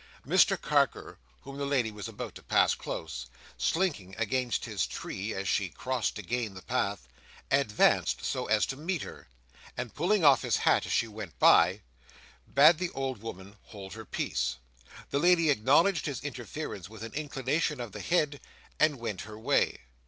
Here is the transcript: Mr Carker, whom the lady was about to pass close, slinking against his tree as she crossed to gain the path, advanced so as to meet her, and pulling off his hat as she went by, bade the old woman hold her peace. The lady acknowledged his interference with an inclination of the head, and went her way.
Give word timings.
Mr 0.25 0.59
Carker, 0.59 1.19
whom 1.41 1.59
the 1.59 1.65
lady 1.67 1.91
was 1.91 2.07
about 2.07 2.33
to 2.33 2.41
pass 2.41 2.73
close, 2.73 3.27
slinking 3.55 4.15
against 4.17 4.65
his 4.65 4.87
tree 4.87 5.31
as 5.35 5.47
she 5.47 5.69
crossed 5.69 6.15
to 6.15 6.23
gain 6.23 6.55
the 6.55 6.63
path, 6.63 7.07
advanced 7.51 8.25
so 8.25 8.47
as 8.47 8.65
to 8.65 8.75
meet 8.75 9.03
her, 9.03 9.27
and 9.77 9.93
pulling 9.93 10.25
off 10.25 10.41
his 10.41 10.57
hat 10.57 10.87
as 10.87 10.91
she 10.91 11.07
went 11.07 11.37
by, 11.37 11.81
bade 12.51 12.79
the 12.79 12.89
old 12.95 13.21
woman 13.21 13.55
hold 13.65 13.93
her 13.93 14.03
peace. 14.03 14.55
The 15.11 15.19
lady 15.19 15.51
acknowledged 15.51 16.07
his 16.07 16.23
interference 16.23 16.89
with 16.89 17.03
an 17.03 17.13
inclination 17.13 17.79
of 17.79 17.91
the 17.91 18.01
head, 18.01 18.41
and 18.79 18.97
went 18.99 19.21
her 19.21 19.37
way. 19.37 19.81